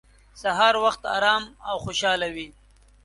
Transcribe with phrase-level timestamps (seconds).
[0.41, 2.47] سهار وخت ارام او خوشحاله وي.